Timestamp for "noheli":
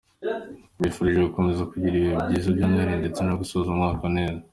2.67-3.01